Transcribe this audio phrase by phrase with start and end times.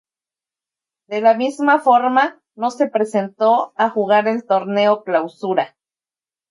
[1.13, 5.77] De la misma forma no se presentó a jugar el Torneo Clausura.